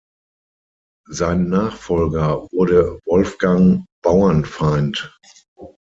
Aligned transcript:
Sein 1.11 1.49
Nachfolger 1.49 2.49
wurde 2.53 2.97
Wolfgang 3.05 3.85
Bauernfeind. 4.01 5.11